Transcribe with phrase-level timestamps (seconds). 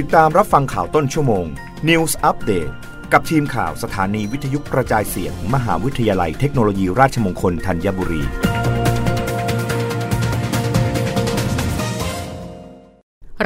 [0.00, 1.46] ติดตามรับฟังข่าวต้นชั่วโมง
[1.88, 2.72] News Update
[3.12, 8.22] กับทีมข่าวสถานีวิทยุกระจายเสียง มหาวิทยาลัยเทคโนโลยีราชมงคลธัญบุรี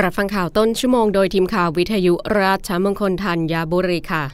[0.02, 4.24] รับฟังข่าวต้นชั่วโมงโดยทีมข่าววิทยุราชมงคลธัญบุรีค่ะ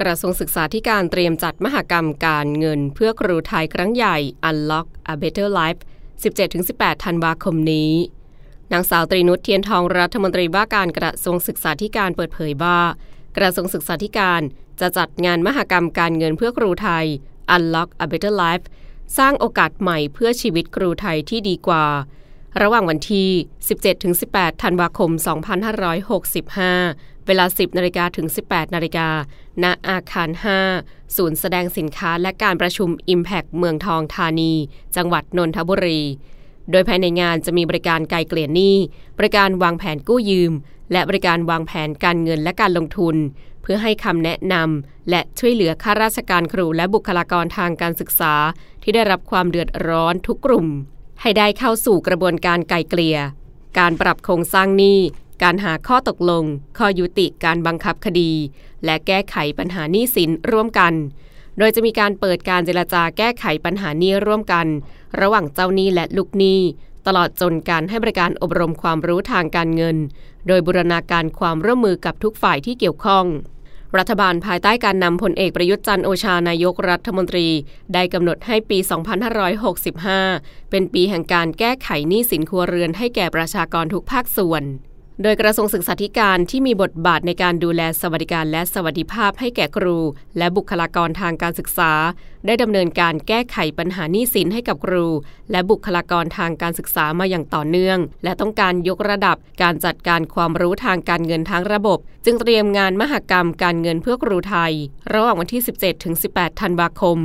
[0.00, 4.16] กระทรวงศึกษาธิการเตรียมจัดมหกรรมการเงินเพื่อครูไทยครั้งใหญ่
[4.48, 5.80] Unlock a Better Life
[6.42, 7.92] 17-18 ธันวาคมนี้
[8.72, 12.78] นางสาวตรีนุชเทียนทองรัฐมนตรีว่าการกระทรวงศึกษาธิการเปิดเผยว่า
[13.36, 14.40] กระทรวงศึกษาธิการ
[14.80, 17.06] จะจัดงานมหกรรมการเงินเพื่อครูไทย
[17.54, 18.64] Unlock a Better Life
[19.18, 21.86] สร้างโอกาสใหม่เพื่อชีวิตครูไทยที่ดีกว่า
[22.62, 23.28] ระหว่างวันที่
[23.94, 25.10] 17-18 ธันวาคม
[26.38, 29.08] 2565 เวลา 10นาฬิกาถึง 18นาฬิกา
[29.62, 30.30] ณอาคาร
[30.72, 34.52] 5 ศูนย์แสดงสินค้าและการประชุม Impact เมืองทองธานี
[34.96, 36.00] จังหวัดนนทบุรี
[36.70, 38.76] โดยภายในงานจะมีบริการไกลเกลี่ยหนี้
[39.18, 40.52] บริการวางแผนกู้ยืม
[40.92, 43.16] และบริการวางแผนการเงินและการลงทุน
[43.62, 48.34] เพื่อให้คำแนะนำและช่วยเหลือข้าราชการครูและบุคลากรทางการศึกษา
[48.82, 50.66] ที่ได้รับความเดือดร้อนทุกกลุ่ม
[51.20, 53.18] ให้ได้เข้าสู่กระบวนการไกลเกลี่ย
[53.78, 54.98] การปรับโครงสร้างหนี้
[55.42, 56.44] การหาข้อตกลง
[56.78, 58.32] ข้อยุติการบังคับคดี
[58.84, 60.92] และแก้ไขปัญหาหนี้สินร่วมกัน
[61.58, 64.66] โดยจะมีการเปิดการเจรจาแก้ไขปัญหานี้ร่วมกัน
[65.20, 66.60] ระหว่างเจ้าหนี้และลูกหนี้
[67.06, 69.96] ตลอดจนการให้บริการอบรมความรู้ทางการเงิน
[70.46, 73.26] โดยบูรณาการความร่วมมือกับทุกฝ่ายที่เกี่ยวข้อง
[73.98, 77.48] รัฐบาลภายใต้การนำพลเอกประยุทธ์จันโอชานายกรัฐมนตรี
[77.94, 78.78] ได้กำหนดให้ปี
[79.54, 84.62] 2565 เป็นปีแห่งการแก้ไขหนี้สินครัวเรือนให้แก่ประชากรทุกภาคส่วน
[85.22, 89.98] โดยกระทรวงศึกษาธิการที่มีบทบาทในการดูแลสวัสดิการและสวัสดิภาพให้แก่ครู
[90.38, 91.92] และบุคลากรทางการศึกษา
[92.46, 95.06] ได้ดำเนินการแก้ไขปัญหาหนี้สินให้กับครู
[95.50, 104.72] และบุคลากรทางการศึกษามาอย่างต่อเนื่อง และต้องการยกระดับการจัดการความรู้ทางการเงินทั้งระบบ จึงเตรียมงานมหกรรมการเงินเพื่อครูไทย
[105.12, 105.62] ระหว่างวันที่
[106.10, 107.18] 17-18 ธันวาคม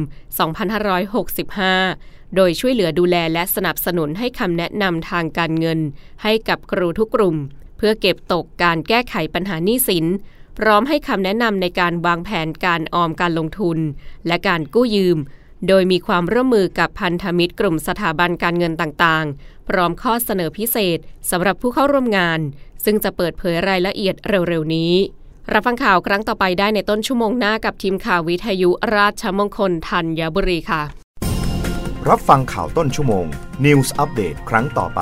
[0.74, 5.80] 2565โดยช่วยเหลือดูแลและสนับสนุนให้คำแนะนำทางการเงิน
[6.24, 7.38] ให้กับครูทุกกลุ่ม
[7.78, 10.06] เพื่อเก็บตกการแก้ไขปัญหาหนี้สิน
[10.58, 13.80] พร้อมให้คำแนะนำในการวางแผนการออมการลงทุน
[14.28, 15.18] และการกู้ยืม
[15.68, 21.00] โดยมีความร่วมมือกับพันธมิตรกลุ่มสถาบันการเงินต่างๆ พร้อมข้อเสนอพิเศษ
[21.32, 22.40] สำหรับผู้เข้าร่วมงาน
[22.86, 24.94] ซึ่งจะเปิดเผยรายละเอียดเร็วๆนี้
[25.54, 30.84] รับฟังข่าวครั้งต่อไปได้ในต้นชั่วโมงหน้ากับทีมข่าววิทยุราชมงคลธัญบุรีค่ะ
[32.10, 33.26] รับฟังข่าวต้นชั่วโมง
[33.66, 35.02] News อัปเดตครั้งต่อไป